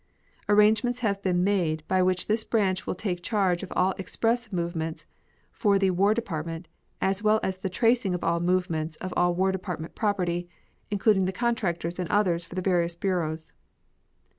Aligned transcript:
Arrangements 0.49 1.01
have 1.01 1.21
been 1.21 1.43
made 1.43 1.83
by 1.87 2.01
which 2.01 2.25
this 2.25 2.43
branch 2.43 2.87
will 2.87 2.95
take 2.95 3.21
charge 3.21 3.61
of 3.61 3.71
all 3.75 3.93
express 3.99 4.51
movements 4.51 5.05
for 5.51 5.77
the 5.77 5.91
War 5.91 6.15
Department, 6.15 6.67
as 6.99 7.21
well 7.21 7.39
as 7.43 7.59
the 7.59 7.69
tracing 7.69 8.15
of 8.15 8.21
the 8.21 8.39
movements 8.39 8.95
of 8.95 9.13
all 9.15 9.35
War 9.35 9.51
Department 9.51 9.93
property, 9.93 10.49
including 10.89 11.25
the 11.25 11.31
contractors 11.31 11.99
and 11.99 12.09
others 12.09 12.43
for 12.45 12.55
the 12.55 12.63
various 12.63 12.95
bureaus. 12.95 13.53